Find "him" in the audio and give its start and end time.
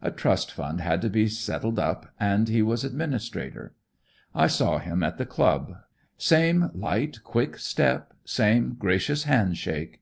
4.78-5.02